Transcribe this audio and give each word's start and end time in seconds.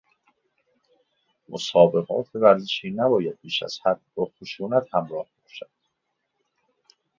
مسابقات 1.49 2.29
ورزشی 2.35 2.89
نباید 2.91 3.39
بیش 3.41 3.63
از 3.63 3.79
حد 3.85 4.01
با 4.15 4.25
خشونت 4.41 4.95
همراه 4.95 5.25
باشد. 5.43 5.69